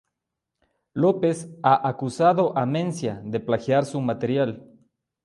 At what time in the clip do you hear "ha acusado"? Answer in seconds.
1.61-2.57